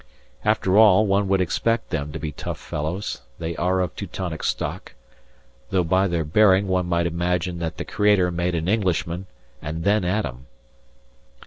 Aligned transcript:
After 0.43 0.79
all, 0.79 1.05
one 1.05 1.27
would 1.27 1.41
expect 1.41 1.91
them 1.91 2.11
to 2.11 2.17
be 2.17 2.31
tough 2.31 2.57
fellows 2.57 3.21
they 3.37 3.55
are 3.57 3.81
of 3.81 3.95
Teutonic 3.95 4.43
stock 4.43 4.95
though 5.69 5.83
by 5.83 6.07
their 6.07 6.23
bearing 6.25 6.67
one 6.67 6.87
might 6.87 7.05
imagine 7.05 7.59
that 7.59 7.77
the 7.77 7.85
Creator 7.85 8.31
made 8.31 8.55
an 8.55 8.67
Englishman 8.67 9.27
and 9.61 9.83
then 9.83 10.03
Adam. 10.03 10.47